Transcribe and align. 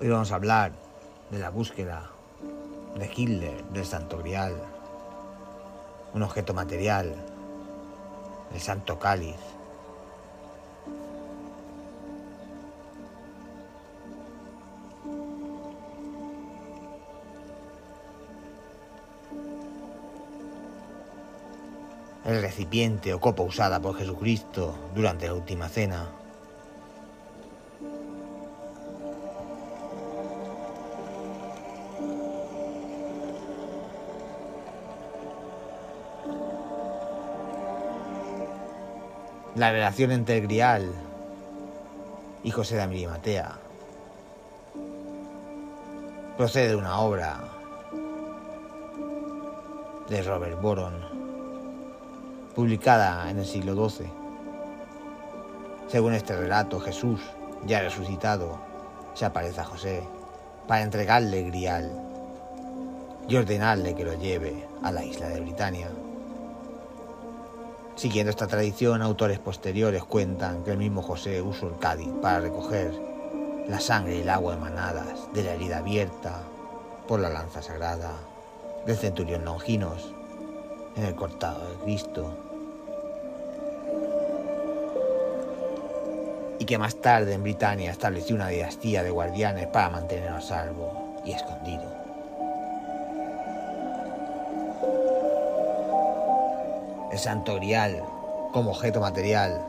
Hoy 0.00 0.08
vamos 0.08 0.32
a 0.32 0.34
hablar 0.34 0.72
de 1.30 1.38
la 1.38 1.50
búsqueda 1.50 2.10
de 2.98 3.08
Hitler 3.14 3.62
del 3.66 3.86
Santo 3.86 4.18
Grial, 4.18 4.52
un 6.12 6.22
objeto 6.24 6.52
material, 6.52 7.14
el 8.52 8.60
Santo 8.60 8.98
Cáliz. 8.98 9.36
El 22.24 22.42
recipiente 22.42 23.14
o 23.14 23.20
copa 23.20 23.44
usada 23.44 23.80
por 23.80 23.96
Jesucristo 23.96 24.74
durante 24.92 25.28
la 25.28 25.34
última 25.34 25.68
cena. 25.68 26.23
La 39.56 39.70
relación 39.70 40.10
entre 40.10 40.38
el 40.38 40.42
Grial 40.42 40.92
y 42.42 42.50
José 42.50 42.74
de 42.74 42.82
Amirimatea 42.82 43.52
procede 46.36 46.70
de 46.70 46.76
una 46.76 46.98
obra 46.98 47.38
de 50.08 50.22
Robert 50.24 50.60
Boron, 50.60 50.94
publicada 52.56 53.30
en 53.30 53.38
el 53.38 53.46
siglo 53.46 53.88
XII. 53.88 54.10
Según 55.86 56.14
este 56.14 56.36
relato, 56.36 56.80
Jesús, 56.80 57.20
ya 57.64 57.80
resucitado, 57.80 58.58
se 59.14 59.24
aparece 59.24 59.60
a 59.60 59.64
José 59.64 60.02
para 60.66 60.82
entregarle 60.82 61.38
el 61.38 61.46
Grial 61.52 61.92
y 63.28 63.36
ordenarle 63.36 63.94
que 63.94 64.04
lo 64.04 64.14
lleve 64.14 64.66
a 64.82 64.90
la 64.90 65.04
isla 65.04 65.28
de 65.28 65.40
Britania. 65.40 65.88
Siguiendo 67.96 68.30
esta 68.30 68.48
tradición, 68.48 69.02
autores 69.02 69.38
posteriores 69.38 70.02
cuentan 70.04 70.64
que 70.64 70.72
el 70.72 70.78
mismo 70.78 71.00
José 71.00 71.40
usó 71.40 71.68
el 71.68 71.78
cádiz 71.78 72.08
para 72.20 72.40
recoger 72.40 72.92
la 73.68 73.78
sangre 73.78 74.16
y 74.16 74.20
el 74.22 74.28
agua 74.28 74.54
emanadas 74.54 75.32
de 75.32 75.44
la 75.44 75.54
herida 75.54 75.78
abierta 75.78 76.42
por 77.06 77.20
la 77.20 77.30
lanza 77.30 77.62
sagrada 77.62 78.12
del 78.84 78.96
centurión 78.96 79.44
Longinos 79.44 80.12
en 80.96 81.04
el 81.04 81.14
cortado 81.14 81.70
de 81.70 81.76
Cristo. 81.84 82.36
Y 86.58 86.64
que 86.64 86.78
más 86.78 86.96
tarde 86.96 87.34
en 87.34 87.42
Britania 87.42 87.92
estableció 87.92 88.34
una 88.34 88.48
dinastía 88.48 89.02
de 89.02 89.10
guardianes 89.10 89.68
para 89.68 89.90
mantenerlo 89.90 90.38
a 90.38 90.40
salvo 90.40 91.22
y 91.24 91.32
escondido. 91.32 91.93
El 97.14 97.20
santo 97.20 97.60
como 98.52 98.72
objeto 98.72 99.00
material. 99.00 99.64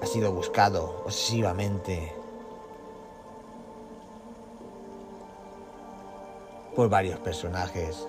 Ha 0.00 0.06
sido 0.06 0.32
buscado 0.32 1.02
obsesivamente 1.04 2.14
por 6.74 6.88
varios 6.88 7.18
personajes 7.20 8.08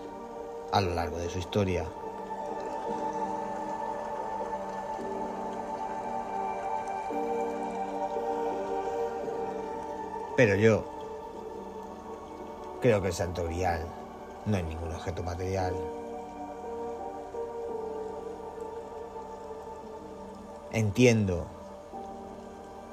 a 0.71 0.79
lo 0.79 0.95
largo 0.95 1.17
de 1.17 1.29
su 1.29 1.39
historia. 1.39 1.85
Pero 10.35 10.55
yo 10.55 10.83
creo 12.81 13.01
que 13.01 13.09
el 13.09 13.13
santo 13.13 13.43
grial 13.45 13.85
no 14.47 14.57
es 14.57 14.63
ningún 14.65 14.91
objeto 14.91 15.21
material. 15.21 15.75
Entiendo 20.71 21.45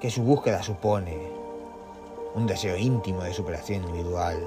que 0.00 0.10
su 0.10 0.22
búsqueda 0.22 0.62
supone 0.62 1.32
un 2.34 2.46
deseo 2.46 2.76
íntimo 2.76 3.22
de 3.22 3.32
superación 3.32 3.84
individual, 3.84 4.38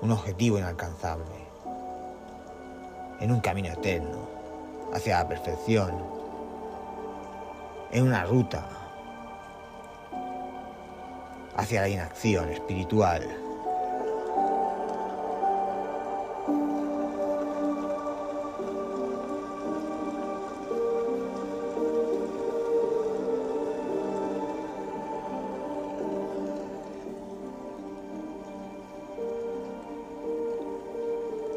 un 0.00 0.12
objetivo 0.12 0.58
inalcanzable, 0.58 1.48
en 3.18 3.32
un 3.32 3.40
camino 3.40 3.72
eterno 3.72 4.18
hacia 4.94 5.18
la 5.18 5.28
perfección, 5.28 5.92
en 7.90 8.04
una 8.04 8.24
ruta 8.24 8.77
hacia 11.58 11.80
la 11.80 11.88
inacción 11.88 12.48
espiritual. 12.50 13.28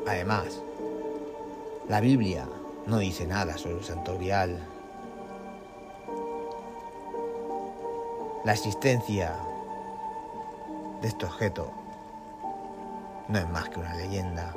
Además, 0.08 0.60
la 1.88 2.02
Biblia 2.02 2.48
no 2.88 2.98
dice 2.98 3.28
nada 3.28 3.56
sobre 3.56 3.78
el 3.78 3.84
santo 3.84 4.18
grial. 4.18 4.68
La 8.44 8.54
existencia 8.54 9.36
de 11.02 11.08
este 11.08 11.26
objeto 11.26 11.72
no 13.28 13.40
es 13.40 13.50
más 13.50 13.70
que 13.70 13.80
una 13.80 13.96
leyenda. 13.96 14.54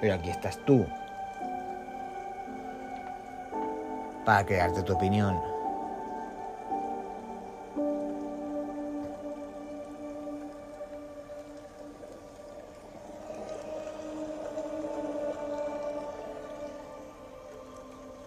Pero 0.00 0.14
aquí 0.14 0.30
estás 0.30 0.58
tú 0.64 0.86
para 4.24 4.44
crearte 4.44 4.82
tu 4.82 4.94
opinión. 4.94 5.53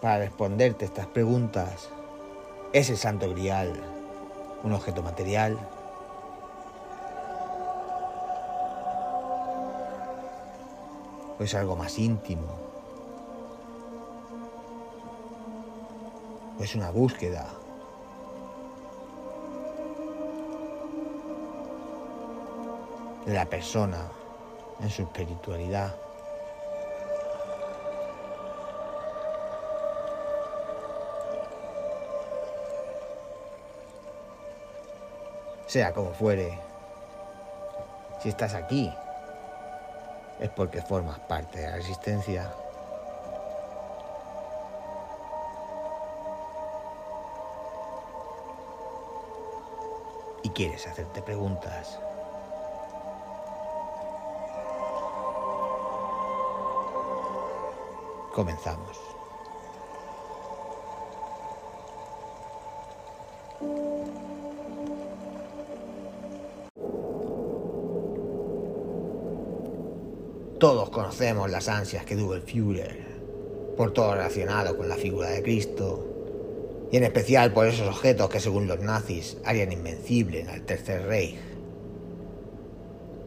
Para 0.02 0.20
responderte 0.20 0.86
estas 0.86 1.08
preguntas. 1.08 1.90
¿Es 2.74 2.90
el 2.90 2.98
Santo 2.98 3.30
Grial 3.30 3.74
un 4.64 4.74
objeto 4.74 5.02
material? 5.02 5.58
¿O 11.40 11.44
es 11.44 11.54
algo 11.54 11.76
más 11.76 11.98
íntimo? 12.00 12.48
¿O 16.60 16.64
es 16.64 16.76
una 16.76 16.90
búsqueda? 16.90 17.48
de 23.28 23.34
la 23.34 23.46
persona 23.46 24.10
en 24.80 24.90
su 24.90 25.02
espiritualidad. 25.02 25.94
Sea 35.68 35.92
como 35.92 36.14
fuere, 36.14 36.58
si 38.22 38.30
estás 38.30 38.54
aquí, 38.54 38.90
es 40.40 40.50
porque 40.52 40.82
formas 40.82 41.20
parte 41.20 41.60
de 41.60 41.68
la 41.68 41.76
resistencia. 41.76 42.50
Y 50.42 50.50
quieres 50.52 50.88
hacerte 50.88 51.22
preguntas. 51.22 52.00
Comenzamos. 58.34 59.17
Todos 70.60 70.90
conocemos 70.90 71.52
las 71.52 71.68
ansias 71.68 72.04
que 72.04 72.16
tuvo 72.16 72.34
el 72.34 72.42
Führer 72.42 73.06
por 73.78 73.94
todo 73.94 74.16
relacionado 74.16 74.76
con 74.76 74.90
la 74.90 74.96
figura 74.96 75.30
de 75.30 75.44
Cristo, 75.44 76.04
y 76.92 76.98
en 76.98 77.04
especial 77.04 77.54
por 77.54 77.68
esos 77.68 77.88
objetos 77.88 78.28
que 78.30 78.40
según 78.40 78.66
los 78.66 78.80
nazis 78.80 79.38
harían 79.46 79.72
invencible 79.72 80.40
en 80.40 80.50
el 80.50 80.64
Tercer 80.64 81.06
Reich. 81.06 81.38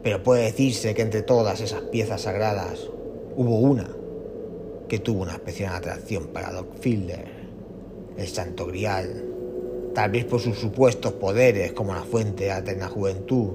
Pero 0.03 0.23
puede 0.23 0.43
decirse 0.43 0.93
que 0.93 1.03
entre 1.03 1.21
todas 1.21 1.61
esas 1.61 1.83
piezas 1.83 2.23
sagradas 2.23 2.89
hubo 3.37 3.59
una 3.59 3.87
que 4.89 4.99
tuvo 4.99 5.21
una 5.21 5.33
especial 5.33 5.73
atracción 5.73 6.27
para 6.27 6.51
Doc 6.51 6.79
Fielder, 6.81 7.29
el 8.17 8.27
Santo 8.27 8.65
Grial, 8.65 9.23
tal 9.95 10.11
vez 10.11 10.25
por 10.25 10.41
sus 10.41 10.59
supuestos 10.59 11.13
poderes 11.13 11.71
como 11.71 11.93
la 11.93 12.03
fuente 12.03 12.43
de 12.43 12.49
la 12.49 12.57
eterna 12.57 12.89
juventud, 12.89 13.51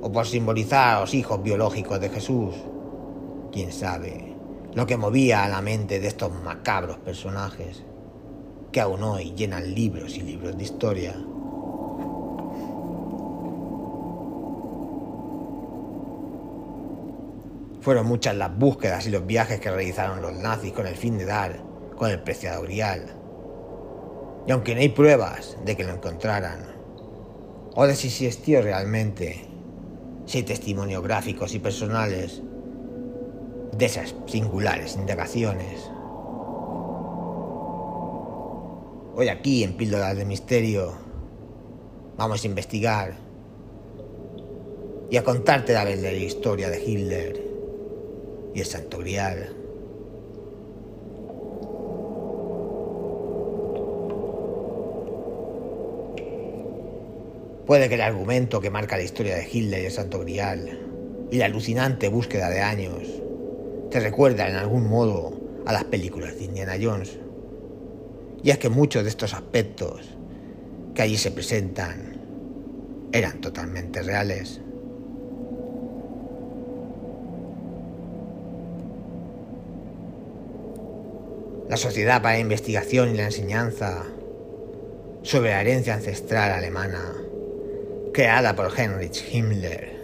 o 0.00 0.10
por 0.10 0.26
simbolizar 0.26 0.96
a 0.96 1.00
los 1.00 1.12
hijos 1.12 1.42
biológicos 1.42 2.00
de 2.00 2.08
Jesús. 2.08 2.54
Quién 3.52 3.72
sabe 3.72 4.36
lo 4.74 4.86
que 4.86 4.96
movía 4.96 5.44
a 5.44 5.48
la 5.48 5.60
mente 5.60 5.98
de 5.98 6.06
estos 6.06 6.32
macabros 6.42 6.98
personajes 6.98 7.82
que 8.70 8.80
aún 8.80 9.02
hoy 9.02 9.32
llenan 9.34 9.74
libros 9.74 10.16
y 10.16 10.22
libros 10.22 10.56
de 10.56 10.62
historia. 10.62 11.14
Fueron 17.80 18.06
muchas 18.06 18.36
las 18.36 18.56
búsquedas 18.56 19.08
y 19.08 19.10
los 19.10 19.26
viajes 19.26 19.58
que 19.58 19.70
realizaron 19.70 20.22
los 20.22 20.34
nazis 20.34 20.72
con 20.72 20.86
el 20.86 20.94
fin 20.94 21.18
de 21.18 21.24
dar 21.24 21.60
con 21.96 22.10
el 22.10 22.20
preciado 22.20 22.62
grial. 22.62 23.06
Y 24.46 24.52
aunque 24.52 24.74
no 24.74 24.80
hay 24.80 24.90
pruebas 24.90 25.58
de 25.64 25.76
que 25.76 25.84
lo 25.84 25.92
encontraran, 25.92 26.60
o 27.74 27.86
de 27.86 27.96
si 27.96 28.06
existió 28.06 28.62
realmente, 28.62 29.46
si 30.26 30.38
hay 30.38 30.44
testimonios 30.44 31.02
gráficos 31.02 31.54
y 31.54 31.58
personales 31.58 32.42
de 33.76 33.86
esas 33.86 34.14
singulares 34.26 34.96
indagaciones. 34.96 35.90
Hoy 39.14 39.28
aquí 39.28 39.64
en 39.64 39.76
Píldoras 39.76 40.16
de 40.16 40.24
Misterio 40.24 40.92
vamos 42.16 42.42
a 42.42 42.46
investigar 42.46 43.14
y 45.10 45.16
a 45.16 45.24
contarte 45.24 45.72
la 45.72 45.84
verdadera 45.84 46.16
historia 46.16 46.70
de 46.70 46.82
Hitler 46.82 47.42
y 48.54 48.60
el 48.60 48.66
Santo 48.66 48.98
Grial. 48.98 49.56
Puede 57.66 57.88
que 57.88 57.94
el 57.94 58.00
argumento 58.00 58.60
que 58.60 58.70
marca 58.70 58.96
la 58.96 59.02
historia 59.02 59.36
de 59.36 59.48
Hitler 59.50 59.82
y 59.82 59.86
el 59.86 59.92
Santo 59.92 60.20
Grial 60.20 60.80
y 61.30 61.36
la 61.36 61.44
alucinante 61.44 62.08
búsqueda 62.08 62.48
de 62.50 62.60
años 62.60 63.19
te 63.90 64.00
recuerda 64.00 64.48
en 64.48 64.56
algún 64.56 64.88
modo 64.88 65.32
a 65.66 65.72
las 65.72 65.84
películas 65.84 66.36
de 66.36 66.44
Indiana 66.44 66.74
Jones. 66.80 67.18
Y 68.42 68.50
es 68.50 68.58
que 68.58 68.68
muchos 68.68 69.02
de 69.02 69.10
estos 69.10 69.34
aspectos 69.34 70.16
que 70.94 71.02
allí 71.02 71.16
se 71.16 71.30
presentan 71.30 72.20
eran 73.12 73.40
totalmente 73.40 74.02
reales. 74.02 74.60
La 81.68 81.76
Sociedad 81.76 82.22
para 82.22 82.34
la 82.34 82.40
Investigación 82.40 83.10
y 83.10 83.16
la 83.16 83.24
Enseñanza 83.26 84.04
sobre 85.22 85.50
la 85.50 85.60
herencia 85.60 85.94
ancestral 85.94 86.50
alemana, 86.52 87.12
creada 88.12 88.56
por 88.56 88.72
Heinrich 88.76 89.32
Himmler, 89.32 89.99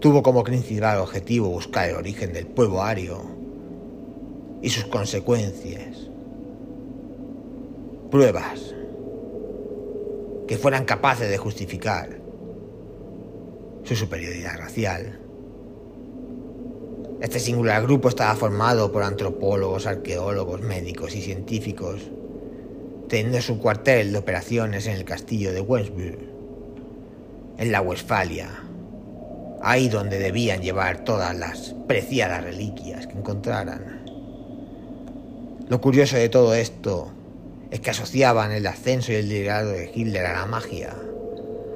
tuvo 0.00 0.22
como 0.22 0.44
principal 0.44 0.98
objetivo 0.98 1.48
buscar 1.48 1.88
el 1.88 1.96
origen 1.96 2.32
del 2.32 2.46
pueblo 2.46 2.82
ario 2.82 3.20
y 4.62 4.70
sus 4.70 4.84
consecuencias. 4.84 6.08
Pruebas 8.10 8.74
que 10.46 10.56
fueran 10.56 10.84
capaces 10.84 11.28
de 11.28 11.36
justificar 11.36 12.18
su 13.84 13.94
superioridad 13.94 14.58
racial. 14.58 15.20
Este 17.20 17.40
singular 17.40 17.82
grupo 17.82 18.08
estaba 18.08 18.34
formado 18.34 18.90
por 18.92 19.02
antropólogos, 19.02 19.86
arqueólogos, 19.86 20.62
médicos 20.62 21.14
y 21.16 21.20
científicos, 21.20 22.10
teniendo 23.08 23.42
su 23.42 23.58
cuartel 23.58 24.12
de 24.12 24.18
operaciones 24.18 24.86
en 24.86 24.94
el 24.94 25.04
castillo 25.04 25.52
de 25.52 25.60
Westburg, 25.60 26.18
en 27.58 27.72
la 27.72 27.80
Westfalia, 27.80 28.67
ahí 29.62 29.88
donde 29.88 30.18
debían 30.18 30.62
llevar 30.62 31.04
todas 31.04 31.36
las 31.36 31.74
preciadas 31.86 32.44
reliquias 32.44 33.06
que 33.06 33.18
encontraran. 33.18 34.04
Lo 35.68 35.80
curioso 35.80 36.16
de 36.16 36.28
todo 36.28 36.54
esto 36.54 37.12
es 37.70 37.80
que 37.80 37.90
asociaban 37.90 38.52
el 38.52 38.66
ascenso 38.66 39.12
y 39.12 39.16
el 39.16 39.28
liderazgo 39.28 39.72
de 39.72 39.90
Hitler 39.94 40.26
a 40.26 40.32
la 40.32 40.46
magia, 40.46 40.94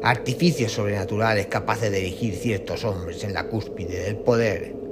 artificios 0.02 0.72
sobrenaturales 0.72 1.46
capaces 1.46 1.90
de 1.90 1.98
dirigir 1.98 2.34
ciertos 2.36 2.84
hombres 2.84 3.22
en 3.24 3.34
la 3.34 3.44
cúspide 3.44 4.00
del 4.04 4.16
poder 4.16 4.82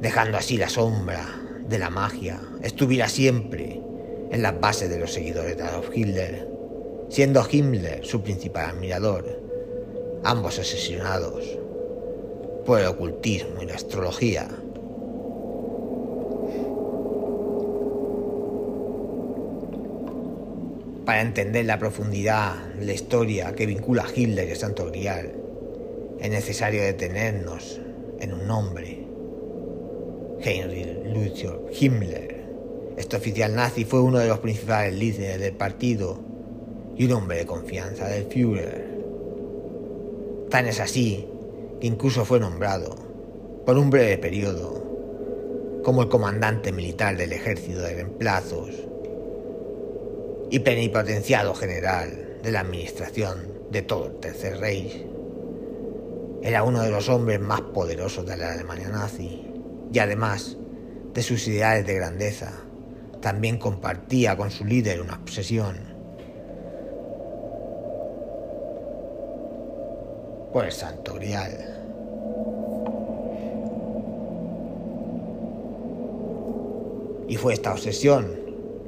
dejando 0.00 0.36
así 0.36 0.56
la 0.56 0.68
sombra 0.68 1.26
de 1.68 1.78
la 1.78 1.90
magia 1.90 2.40
estuviera 2.62 3.08
siempre 3.08 3.80
en 4.30 4.42
las 4.42 4.60
bases 4.60 4.90
de 4.90 4.98
los 4.98 5.12
seguidores 5.12 5.56
de 5.56 5.62
Adolf 5.62 5.88
Hitler, 5.94 6.48
siendo 7.08 7.46
Himmler 7.48 8.04
su 8.04 8.22
principal 8.22 8.70
admirador, 8.70 9.40
ambos 10.26 10.58
asesinados 10.58 11.44
por 12.66 12.80
el 12.80 12.86
ocultismo 12.86 13.62
y 13.62 13.66
la 13.66 13.76
astrología. 13.76 14.48
Para 21.04 21.22
entender 21.22 21.64
la 21.66 21.78
profundidad 21.78 22.56
de 22.74 22.86
la 22.86 22.92
historia 22.92 23.54
que 23.54 23.66
vincula 23.66 24.02
a 24.02 24.10
Hitler 24.12 24.48
y 24.48 24.50
el 24.50 24.56
Santo 24.56 24.86
Grial, 24.86 25.32
es 26.18 26.30
necesario 26.30 26.82
detenernos 26.82 27.80
en 28.18 28.32
un 28.32 28.48
nombre 28.48 29.06
Heinrich 30.40 31.04
Lucio 31.14 31.66
Himmler. 31.78 32.44
Este 32.96 33.16
oficial 33.16 33.54
nazi 33.54 33.84
fue 33.84 34.00
uno 34.00 34.18
de 34.18 34.26
los 34.26 34.40
principales 34.40 34.94
líderes 34.94 35.38
del 35.38 35.52
partido 35.52 36.18
y 36.96 37.04
un 37.04 37.12
hombre 37.12 37.38
de 37.38 37.46
confianza 37.46 38.08
del 38.08 38.24
Führer. 38.24 38.95
Tan 40.50 40.66
es 40.66 40.78
así 40.80 41.28
que 41.80 41.86
incluso 41.86 42.24
fue 42.24 42.38
nombrado, 42.38 42.94
por 43.66 43.76
un 43.78 43.90
breve 43.90 44.16
periodo, 44.16 44.82
como 45.82 46.02
el 46.02 46.08
comandante 46.08 46.70
militar 46.70 47.16
del 47.16 47.32
ejército 47.32 47.80
de 47.80 47.94
reemplazos 47.94 48.70
y 50.50 50.60
plenipotenciado 50.60 51.54
general 51.54 52.38
de 52.42 52.52
la 52.52 52.60
administración 52.60 53.52
de 53.70 53.82
todo 53.82 54.06
el 54.06 54.20
Tercer 54.20 54.58
Reich. 54.58 55.04
Era 56.42 56.62
uno 56.62 56.82
de 56.82 56.90
los 56.90 57.08
hombres 57.08 57.40
más 57.40 57.60
poderosos 57.60 58.24
de 58.24 58.36
la 58.36 58.52
Alemania 58.52 58.88
nazi 58.88 59.50
y 59.92 59.98
además 59.98 60.56
de 61.12 61.22
sus 61.22 61.48
ideales 61.48 61.86
de 61.86 61.94
grandeza, 61.94 62.52
también 63.20 63.58
compartía 63.58 64.36
con 64.36 64.52
su 64.52 64.64
líder 64.64 65.00
una 65.00 65.14
obsesión 65.14 65.95
por 70.56 70.64
el 70.64 70.72
Santo 70.72 71.12
Grial. 71.12 71.52
Y 77.28 77.36
fue 77.36 77.52
esta 77.52 77.72
obsesión 77.72 78.40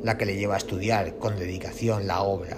la 0.02 0.16
que 0.16 0.24
le 0.24 0.36
llevó 0.36 0.54
a 0.54 0.56
estudiar 0.56 1.16
con 1.18 1.38
dedicación 1.38 2.06
la 2.06 2.22
obra 2.22 2.56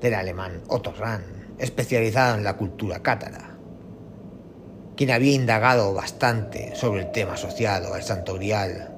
del 0.00 0.14
alemán 0.14 0.62
Otto 0.68 0.92
Rahn, 0.92 1.24
especializado 1.58 2.36
en 2.36 2.44
la 2.44 2.56
cultura 2.56 3.02
cátara 3.02 3.56
quien 4.96 5.10
había 5.10 5.32
indagado 5.32 5.92
bastante 5.92 6.76
sobre 6.76 7.00
el 7.00 7.10
tema 7.10 7.32
asociado 7.32 7.92
al 7.92 8.04
Santo 8.04 8.34
Grial 8.34 8.94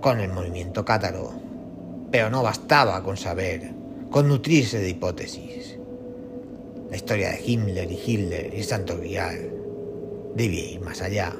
con 0.00 0.20
el 0.20 0.30
movimiento 0.32 0.84
cátaro, 0.84 1.32
pero 2.12 2.30
no 2.30 2.44
bastaba 2.44 3.02
con 3.02 3.16
saber, 3.16 3.72
con 4.12 4.28
nutrirse 4.28 4.78
de 4.78 4.90
hipótesis. 4.90 5.78
La 6.94 6.98
historia 6.98 7.30
de 7.30 7.42
Himmler 7.44 7.90
y 7.90 8.00
Hitler 8.06 8.54
y 8.54 8.62
Santo 8.62 8.96
Grial 8.96 9.50
debía 10.36 10.64
ir 10.64 10.80
más 10.80 11.02
allá. 11.02 11.34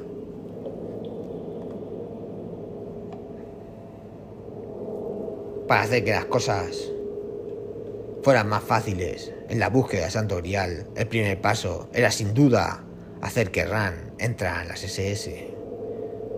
Para 5.65 5.83
hacer 5.83 6.03
que 6.03 6.11
las 6.11 6.25
cosas 6.25 6.91
fueran 8.21 8.49
más 8.49 8.65
fáciles 8.65 9.31
en 9.47 9.61
la 9.61 9.69
búsqueda 9.69 10.01
del 10.01 10.11
Santo 10.11 10.35
Grial, 10.39 10.87
el 10.93 11.07
primer 11.07 11.39
paso 11.39 11.87
era 11.93 12.11
sin 12.11 12.33
duda 12.33 12.83
hacer 13.21 13.49
que 13.51 13.63
Ran 13.63 14.13
entra 14.19 14.61
en 14.61 14.67
las 14.67 14.83
SS. 14.83 15.53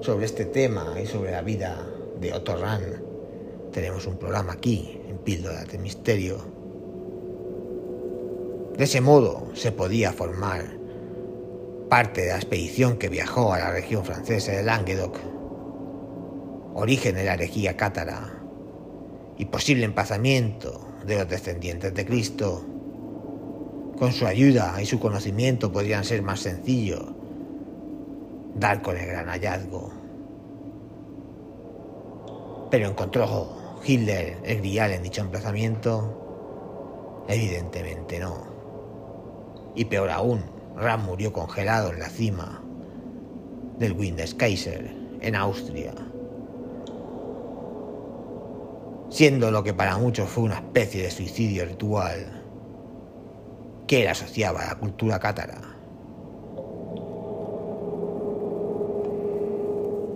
Sobre 0.02 0.28
este 0.28 0.46
tema 0.46 0.94
y 1.02 1.08
sobre 1.08 1.32
la 1.32 1.42
vida 1.42 1.84
de 2.22 2.34
Otto 2.34 2.56
Ran 2.56 3.02
tenemos 3.72 4.06
un 4.06 4.20
programa 4.20 4.54
aquí, 4.54 5.02
en 5.10 5.18
Píldoras 5.18 5.68
de 5.70 5.80
Misterio. 5.80 6.57
De 8.78 8.84
ese 8.84 9.02
modo 9.02 9.48
se 9.56 9.72
podía 9.72 10.14
formar 10.14 10.64
parte 11.90 12.22
de 12.22 12.28
la 12.28 12.36
expedición 12.36 12.98
que 12.98 13.10
viajó 13.10 13.52
a 13.52 13.58
la 13.58 13.72
región 13.72 14.06
francesa 14.06 14.52
de 14.52 14.62
Languedoc, 14.62 15.18
origen 16.76 17.16
de 17.16 17.24
la 17.24 17.34
herejía 17.34 17.76
cátara 17.76 18.40
y 19.36 19.46
posible 19.46 19.84
emplazamiento 19.84 20.80
de 21.08 21.18
los 21.18 21.28
descendientes 21.28 21.96
de 21.96 22.06
Cristo. 22.06 22.64
Con 23.98 24.14
su 24.14 24.28
ayuda 24.28 24.80
y 24.80 24.86
su 24.86 25.00
conocimiento 25.00 25.72
podrían 25.72 26.04
ser 26.04 26.22
más 26.22 26.42
sencillos 26.42 27.04
dar 28.54 28.84
con 28.84 28.96
el 28.96 29.08
gran 29.08 29.28
hallazgo. 29.28 29.92
Pero 32.70 32.90
encontró 32.90 33.80
Hitler 33.84 34.38
el 34.44 34.58
grial 34.58 34.92
en 34.92 35.02
dicho 35.02 35.22
emplazamiento. 35.22 37.26
Evidentemente 37.28 38.20
no. 38.20 38.57
Y 39.76 39.86
peor 39.86 40.10
aún, 40.10 40.44
Ram 40.76 41.06
murió 41.06 41.34
congelado 41.34 41.92
en 41.92 42.00
la 42.00 42.10
cima 42.10 42.64
del 43.78 43.94
Windeskaiser 43.94 44.96
en 45.22 45.36
Austria 45.36 45.94
siendo 49.10 49.52
lo 49.52 49.64
que 49.64 49.74
para 49.74 49.98
muchos 49.98 50.30
fue 50.30 50.44
una 50.44 50.56
especie 50.56 51.04
de 51.04 51.12
suicidio 51.12 51.66
ritual 51.66 52.44
que 53.88 54.02
él 54.02 54.08
asociaba 54.10 54.62
a 54.62 54.68
la 54.68 54.76
cultura 54.76 55.20
cátara. 55.20 55.62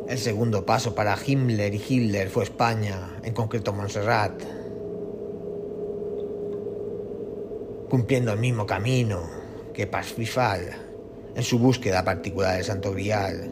El 0.09 0.17
segundo 0.17 0.65
paso 0.65 0.93
para 0.93 1.17
Himmler 1.25 1.73
y 1.73 1.81
Hitler 1.87 2.29
fue 2.29 2.43
España, 2.43 3.09
en 3.23 3.33
concreto 3.33 3.71
Montserrat, 3.71 4.33
cumpliendo 7.89 8.33
el 8.33 8.39
mismo 8.39 8.65
camino 8.65 9.40
que 9.87 10.75
en 11.35 11.43
su 11.43 11.59
búsqueda 11.59 12.03
particular 12.03 12.55
del 12.55 12.65
Santo 12.65 12.91
Grial 12.91 13.51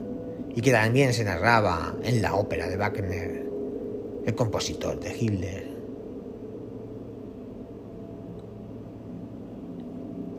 y 0.56 0.62
que 0.62 0.72
también 0.72 1.14
se 1.14 1.24
narraba 1.24 1.96
en 2.04 2.22
la 2.22 2.36
ópera 2.36 2.68
de 2.68 2.78
Wagner 2.78 3.46
el 4.26 4.36
compositor 4.36 5.00
de 5.00 5.18
Hitler. 5.18 5.70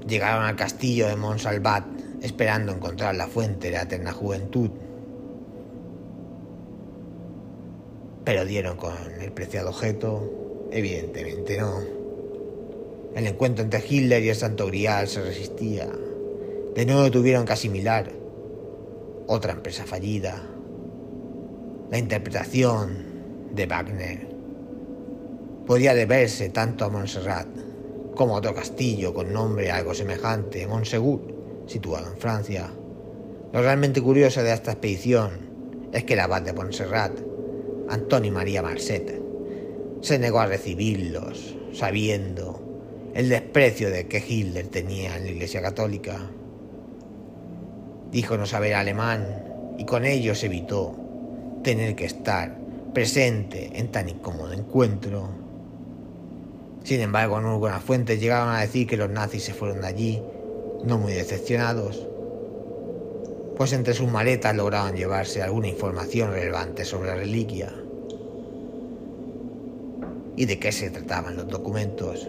Llegaron 0.07 0.45
al 0.45 0.57
castillo 0.57 1.09
de 1.09 1.17
Monsalvat 1.17 1.85
esperando 2.21 2.73
encontrar 2.73 3.15
la 3.15 3.27
fuente 3.27 3.69
de 3.69 3.77
la 3.77 3.83
eterna 3.83 4.13
juventud. 4.13 4.71
Pero 8.25 8.45
dieron 8.45 8.77
con 8.77 8.95
el 9.21 9.33
preciado 9.33 9.71
objeto, 9.71 10.69
evidentemente 10.71 11.59
no. 11.59 12.00
El 13.15 13.27
encuentro 13.27 13.65
entre 13.65 13.83
Hitler 13.87 14.23
y 14.23 14.29
el 14.29 14.37
Santo 14.37 14.67
Grial 14.67 15.09
se 15.09 15.23
resistía. 15.23 15.89
De 16.75 16.87
nuevo 16.87 17.11
tuvieron 17.11 17.45
que 17.45 17.55
asimilar 17.55 18.13
otra 19.27 19.53
empresa 19.53 19.85
fallida. 19.85 20.41
La 21.91 21.99
interpretación 21.99 23.51
de 23.53 23.67
Wagner. 23.67 24.29
Podía 25.67 25.95
deberse 25.95 26.51
tanto 26.51 26.85
a 26.85 26.89
Montserrat 26.89 27.49
como 28.15 28.35
a 28.35 28.39
otro 28.39 28.55
castillo 28.55 29.13
con 29.13 29.33
nombre 29.33 29.73
algo 29.73 29.93
semejante, 29.93 30.67
Montsegur, 30.69 31.21
situado 31.67 32.13
en 32.13 32.19
Francia. 32.19 32.71
Lo 33.53 33.61
realmente 33.61 34.01
curioso 34.01 34.43
de 34.45 34.53
esta 34.53 34.73
expedición 34.73 35.31
es 35.93 36.05
que 36.05 36.15
el 36.15 36.21
abad 36.21 36.43
de 36.43 36.53
Montserrat, 36.53 37.13
Antoni 37.89 38.31
María 38.31 38.63
Marset, 38.63 39.21
se 40.01 40.19
negó 40.19 40.39
a 40.39 40.47
recibirlos, 40.47 41.57
sabiendo 41.73 42.70
el 43.15 43.29
desprecio 43.29 43.91
de 43.91 44.07
que 44.07 44.23
Hitler 44.27 44.69
tenía 44.69 45.17
en 45.17 45.25
la 45.25 45.31
Iglesia 45.31 45.61
Católica. 45.61 46.31
Dijo 48.13 48.37
no 48.37 48.47
saber 48.47 48.75
alemán 48.75 49.27
y 49.79 49.85
con 49.85 50.05
ello 50.05 50.35
se 50.35 50.47
evitó 50.47 50.95
tener 51.63 51.97
que 51.97 52.05
estar 52.07 52.57
presente 52.95 53.71
en 53.75 53.91
tan 53.91 54.09
incómodo 54.09 54.53
encuentro. 54.53 55.29
Sin 56.85 57.01
embargo, 57.01 57.39
en 57.39 57.47
algunas 57.47 57.83
fuentes 57.83 58.21
llegaron 58.21 58.55
a 58.55 58.61
decir 58.61 58.87
que 58.87 58.97
los 58.97 59.11
nazis 59.11 59.45
se 59.45 59.55
fueron 59.55 59.83
de 59.83 59.87
allí, 59.87 60.23
no 60.85 60.99
muy 60.99 61.13
decepcionados, 61.13 62.07
pues 63.57 63.73
entre 63.75 63.93
sus 63.93 64.11
maletas 64.11 64.57
lograban 64.57 64.97
llevarse 64.97 65.43
alguna 65.43 65.69
información 65.69 66.31
relevante 66.31 66.85
sobre 66.85 67.11
la 67.11 67.17
reliquia. 67.17 67.73
¿Y 70.37 70.47
de 70.47 70.59
qué 70.59 70.73
se 70.73 70.91
trataban 70.91 71.37
los 71.37 71.49
documentos? 71.49 72.27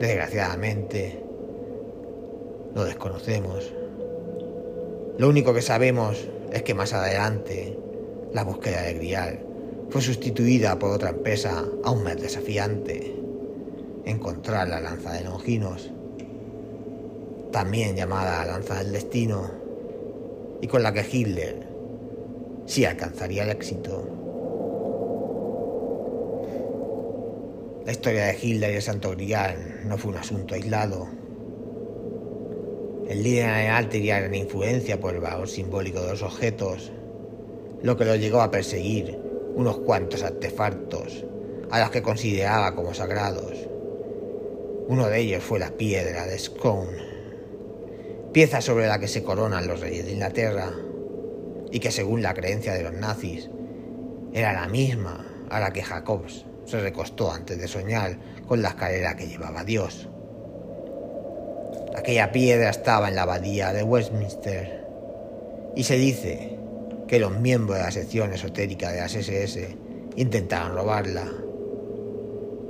Desgraciadamente, 0.00 1.22
lo 2.74 2.84
desconocemos. 2.84 3.70
Lo 5.18 5.28
único 5.28 5.52
que 5.52 5.60
sabemos 5.60 6.26
es 6.50 6.62
que 6.62 6.72
más 6.72 6.94
adelante 6.94 7.78
la 8.32 8.42
búsqueda 8.42 8.80
de 8.80 8.94
Grial 8.94 9.40
fue 9.90 10.00
sustituida 10.00 10.78
por 10.78 10.92
otra 10.92 11.10
empresa 11.10 11.66
aún 11.84 12.02
más 12.02 12.18
desafiante, 12.18 13.14
encontrar 14.06 14.68
la 14.68 14.80
lanza 14.80 15.12
de 15.12 15.24
Longinos, 15.24 15.90
también 17.52 17.94
llamada 17.94 18.46
lanza 18.46 18.78
del 18.78 18.92
destino, 18.92 19.50
y 20.62 20.66
con 20.66 20.82
la 20.82 20.94
que 20.94 21.06
Hitler 21.12 21.66
sí 22.64 22.86
alcanzaría 22.86 23.42
el 23.42 23.50
éxito. 23.50 24.19
La 27.90 27.94
historia 27.94 28.26
de 28.26 28.38
Hitler 28.40 28.70
y 28.70 28.76
el 28.76 28.82
Santo 28.82 29.10
Grial 29.10 29.80
no 29.84 29.98
fue 29.98 30.12
un 30.12 30.18
asunto 30.18 30.54
aislado. 30.54 31.08
El 33.08 33.24
líder 33.24 33.46
alemán 33.46 33.88
tenía 33.88 34.20
gran 34.20 34.32
influencia 34.32 35.00
por 35.00 35.12
el 35.12 35.20
valor 35.20 35.48
simbólico 35.48 36.00
de 36.00 36.10
los 36.10 36.22
objetos 36.22 36.92
lo 37.82 37.96
que 37.96 38.04
lo 38.04 38.14
llegó 38.14 38.42
a 38.42 38.52
perseguir 38.52 39.18
unos 39.56 39.78
cuantos 39.78 40.22
artefactos 40.22 41.24
a 41.72 41.80
los 41.80 41.90
que 41.90 42.00
consideraba 42.00 42.76
como 42.76 42.94
sagrados. 42.94 43.56
Uno 44.86 45.08
de 45.08 45.18
ellos 45.18 45.42
fue 45.42 45.58
la 45.58 45.72
piedra 45.72 46.28
de 46.28 46.38
Scone, 46.38 46.96
pieza 48.32 48.60
sobre 48.60 48.86
la 48.86 49.00
que 49.00 49.08
se 49.08 49.24
coronan 49.24 49.66
los 49.66 49.80
reyes 49.80 50.06
de 50.06 50.12
Inglaterra 50.12 50.70
y 51.72 51.80
que 51.80 51.90
según 51.90 52.22
la 52.22 52.34
creencia 52.34 52.72
de 52.72 52.84
los 52.84 52.92
nazis 52.92 53.50
era 54.32 54.52
la 54.52 54.68
misma 54.68 55.26
a 55.50 55.58
la 55.58 55.72
que 55.72 55.82
Jacobs 55.82 56.46
se 56.70 56.80
recostó 56.80 57.32
antes 57.32 57.58
de 57.58 57.66
soñar 57.66 58.16
con 58.46 58.62
la 58.62 58.68
escalera 58.68 59.16
que 59.16 59.26
llevaba 59.26 59.64
Dios. 59.64 60.08
Aquella 61.96 62.30
piedra 62.30 62.70
estaba 62.70 63.08
en 63.08 63.16
la 63.16 63.22
abadía 63.22 63.72
de 63.72 63.82
Westminster 63.82 64.86
y 65.74 65.82
se 65.82 65.96
dice 65.96 66.56
que 67.08 67.18
los 67.18 67.32
miembros 67.38 67.78
de 67.78 67.84
la 67.84 67.90
sección 67.90 68.32
esotérica 68.32 68.92
de 68.92 69.00
las 69.00 69.14
SS 69.14 69.76
intentaron 70.14 70.76
robarla 70.76 71.26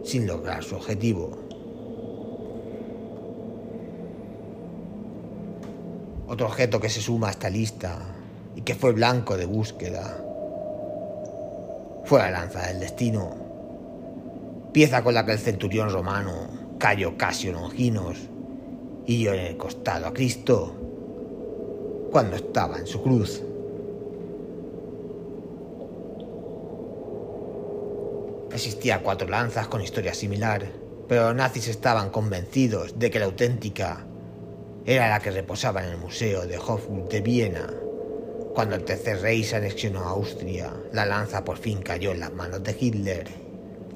sin 0.02 0.26
lograr 0.26 0.64
su 0.64 0.76
objetivo. 0.76 1.38
Otro 6.26 6.46
objeto 6.46 6.80
que 6.80 6.88
se 6.88 7.02
suma 7.02 7.28
a 7.28 7.30
esta 7.32 7.50
lista 7.50 7.98
y 8.56 8.62
que 8.62 8.74
fue 8.74 8.92
blanco 8.92 9.36
de 9.36 9.44
búsqueda 9.44 10.24
fue 12.04 12.18
la 12.20 12.30
lanza 12.30 12.66
del 12.66 12.80
destino, 12.80 13.49
pieza 14.72 15.02
con 15.02 15.14
la 15.14 15.26
que 15.26 15.32
el 15.32 15.38
centurión 15.38 15.90
romano 15.90 16.48
cayó 16.78 17.16
Casio 17.16 17.52
Longinos 17.52 18.16
y 19.06 19.18
dio 19.18 19.34
en 19.34 19.40
el 19.40 19.56
costado 19.56 20.06
a 20.06 20.12
Cristo 20.12 20.74
cuando 22.10 22.36
estaba 22.36 22.78
en 22.78 22.86
su 22.86 23.02
cruz. 23.02 23.42
Existía 28.52 29.02
cuatro 29.02 29.28
lanzas 29.28 29.68
con 29.68 29.80
historia 29.80 30.12
similar, 30.12 30.66
pero 31.08 31.28
los 31.28 31.36
nazis 31.36 31.68
estaban 31.68 32.10
convencidos 32.10 32.98
de 32.98 33.10
que 33.10 33.18
la 33.18 33.26
auténtica 33.26 34.06
era 34.86 35.08
la 35.08 35.20
que 35.20 35.30
reposaba 35.30 35.84
en 35.84 35.90
el 35.90 35.98
Museo 35.98 36.46
de 36.46 36.58
Hofburg 36.58 37.08
de 37.08 37.20
Viena. 37.20 37.72
Cuando 38.54 38.74
el 38.74 38.84
tercer 38.84 39.20
rey 39.20 39.44
se 39.44 39.56
anexionó 39.56 40.00
a 40.00 40.10
Austria, 40.10 40.72
la 40.92 41.06
lanza 41.06 41.44
por 41.44 41.58
fin 41.58 41.80
cayó 41.82 42.10
en 42.10 42.20
las 42.20 42.32
manos 42.32 42.62
de 42.62 42.76
Hitler. 42.78 43.49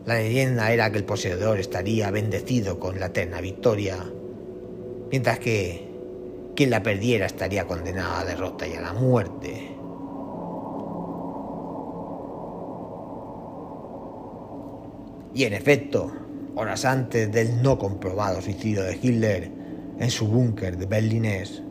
La 0.06 0.16
leyenda 0.16 0.70
era 0.70 0.92
que 0.92 0.99
el 0.99 1.04
poseedor 1.04 1.58
estaría 1.58 2.11
bendecido 2.11 2.78
con 2.78 3.00
la 3.00 3.06
eterna 3.06 3.40
victoria, 3.40 4.04
mientras 5.11 5.38
que 5.38 5.88
quien 6.54 6.68
la 6.68 6.82
perdiera 6.82 7.25
estaría 7.25 7.66
condenado 7.66 8.16
a 8.16 8.25
derrota 8.26 8.66
y 8.66 8.75
a 8.75 8.82
la 8.82 8.92
muerte. 8.92 9.70
Y 15.32 15.44
en 15.44 15.54
efecto, 15.54 16.12
horas 16.54 16.84
antes 16.84 17.32
del 17.32 17.62
no 17.62 17.78
comprobado 17.78 18.42
suicidio 18.42 18.82
de 18.82 18.99
Hitler 19.00 19.50
en 19.99 20.11
su 20.11 20.28
búnker 20.28 20.76
de 20.76 20.84
Berlinés, 20.84 21.62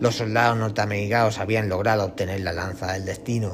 los 0.00 0.16
soldados 0.16 0.56
norteamericanos 0.56 1.38
habían 1.38 1.68
logrado 1.68 2.06
obtener 2.06 2.40
la 2.40 2.54
lanza 2.54 2.94
del 2.94 3.04
destino. 3.04 3.52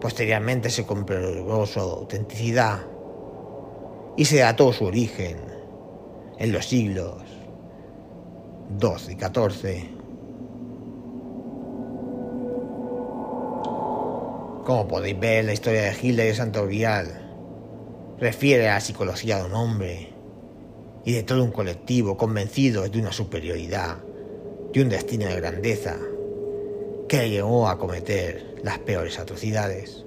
Posteriormente 0.00 0.68
se 0.68 0.84
comprobó 0.84 1.64
su 1.64 1.78
autenticidad 1.78 2.80
y 4.16 4.24
se 4.24 4.38
dató 4.38 4.72
su 4.72 4.84
origen 4.84 5.36
en 6.38 6.52
los 6.52 6.66
siglos 6.66 7.22
XII 8.80 9.12
y 9.12 9.16
XIV. 9.16 9.94
Como 14.64 14.88
podéis 14.88 15.20
ver, 15.20 15.44
la 15.44 15.52
historia 15.52 15.82
de 15.82 15.96
Hitler 16.00 16.32
y 16.32 16.34
Santo 16.34 16.66
Grial 16.66 17.24
refiere 18.18 18.68
a 18.68 18.74
la 18.74 18.80
psicología 18.80 19.38
de 19.38 19.44
un 19.44 19.54
hombre 19.54 20.08
y 21.04 21.12
de 21.12 21.22
todo 21.22 21.44
un 21.44 21.50
colectivo 21.50 22.16
convencido 22.16 22.88
de 22.88 22.98
una 22.98 23.12
superioridad 23.12 23.98
y 24.72 24.80
un 24.80 24.88
destino 24.88 25.26
de 25.26 25.36
grandeza 25.36 25.96
que 27.08 27.18
le 27.18 27.30
llevó 27.30 27.68
a 27.68 27.78
cometer 27.78 28.56
las 28.62 28.78
peores 28.78 29.18
atrocidades. 29.18 30.04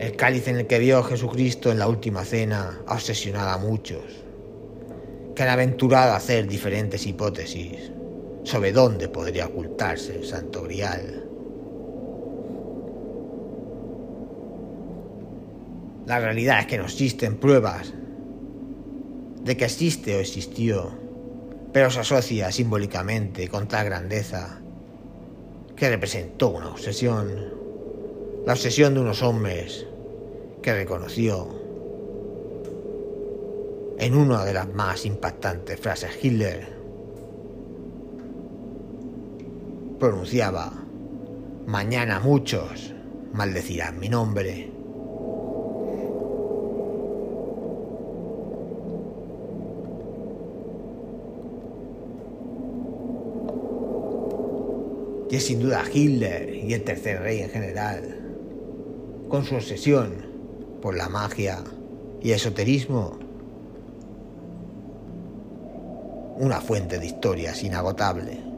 El 0.00 0.16
cáliz 0.16 0.48
en 0.48 0.56
el 0.56 0.66
que 0.66 0.78
vio 0.78 1.02
Jesucristo 1.02 1.70
en 1.70 1.78
la 1.78 1.86
última 1.86 2.24
cena 2.24 2.80
ha 2.86 2.94
obsesionado 2.94 3.50
a 3.50 3.58
muchos, 3.58 4.02
que 5.34 5.42
han 5.42 5.50
aventurado 5.50 6.12
a 6.12 6.16
hacer 6.16 6.48
diferentes 6.48 7.06
hipótesis 7.06 7.92
sobre 8.42 8.72
dónde 8.72 9.10
podría 9.10 9.48
ocultarse 9.48 10.16
el 10.16 10.24
Santo 10.24 10.62
Grial. 10.62 11.28
La 16.06 16.18
realidad 16.18 16.60
es 16.60 16.66
que 16.66 16.78
no 16.78 16.84
existen 16.84 17.36
pruebas 17.36 17.92
de 19.44 19.54
que 19.58 19.66
existe 19.66 20.16
o 20.16 20.20
existió, 20.20 20.92
pero 21.74 21.90
se 21.90 22.00
asocia 22.00 22.50
simbólicamente 22.50 23.48
con 23.48 23.68
tal 23.68 23.84
grandeza 23.84 24.62
que 25.76 25.90
representó 25.90 26.48
una 26.48 26.70
obsesión, 26.70 27.52
la 28.46 28.54
obsesión 28.54 28.94
de 28.94 29.00
unos 29.00 29.22
hombres 29.22 29.88
que 30.62 30.74
reconoció 30.74 31.48
en 33.98 34.14
una 34.14 34.44
de 34.44 34.54
las 34.54 34.68
más 34.72 35.04
impactantes 35.04 35.78
frases 35.78 36.10
Hitler 36.22 36.80
pronunciaba, 39.98 40.72
mañana 41.66 42.20
muchos 42.20 42.94
maldecirán 43.32 43.98
mi 43.98 44.08
nombre. 44.08 44.70
Y 55.30 55.36
es 55.36 55.44
sin 55.44 55.60
duda 55.60 55.84
Hitler 55.92 56.54
y 56.54 56.72
el 56.72 56.82
tercer 56.82 57.20
rey 57.20 57.40
en 57.40 57.50
general, 57.50 58.18
con 59.28 59.44
su 59.44 59.54
obsesión 59.54 60.29
por 60.80 60.96
la 60.96 61.08
magia 61.08 61.58
y 62.22 62.32
esoterismo, 62.32 63.18
una 66.36 66.60
fuente 66.60 66.98
de 66.98 67.06
historias 67.06 67.62
inagotable. 67.62 68.50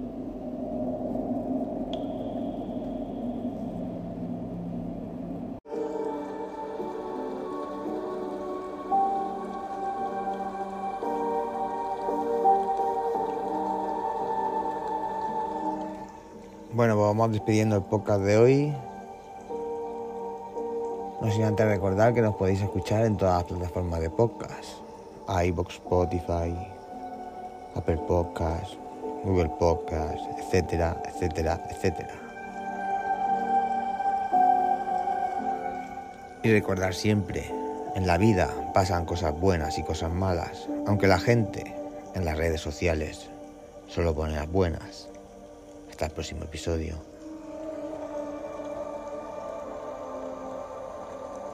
Bueno, 16.75 16.95
pues 16.97 17.07
vamos 17.07 17.33
despidiendo 17.33 17.77
el 17.77 17.83
podcast 17.83 18.23
de 18.23 18.37
hoy. 18.39 18.92
No 21.23 21.31
sin 21.31 21.45
antes 21.45 21.65
recordar 21.65 22.13
que 22.15 22.21
nos 22.21 22.35
podéis 22.35 22.63
escuchar 22.63 23.05
en 23.05 23.17
todas 23.17 23.37
las 23.37 23.45
plataformas 23.45 24.01
de 24.01 24.11
podcast. 24.11 24.65
iBox, 25.45 25.75
Spotify, 25.75 26.53
Apple 27.77 27.99
Podcast, 28.09 28.75
Google 29.23 29.51
Podcast, 29.57 30.19
etcétera, 30.37 31.01
etcétera, 31.07 31.63
etcétera. 31.71 32.15
Y 36.43 36.51
recordar 36.51 36.93
siempre, 36.93 37.49
en 37.95 38.09
la 38.09 38.19
vida 38.19 38.51
pasan 38.75 39.05
cosas 39.05 39.39
buenas 39.39 39.79
y 39.79 39.85
cosas 39.85 40.11
malas, 40.11 40.69
aunque 40.89 41.07
la 41.07 41.21
gente 41.21 41.73
en 42.17 42.25
las 42.25 42.37
redes 42.37 42.61
sociales 42.61 43.31
solo 43.87 44.13
pone 44.13 44.35
las 44.35 44.51
buenas. 44.51 45.09
Hasta 45.89 46.07
el 46.07 46.11
próximo 46.11 46.43
episodio. 46.43 47.12